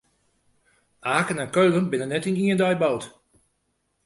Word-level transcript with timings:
Aken 1.15 1.39
en 1.43 1.51
Keulen 1.55 1.89
binne 1.89 2.07
net 2.07 2.27
yn 2.29 2.39
ien 2.43 2.61
dei 2.61 2.75
boud. 2.81 3.03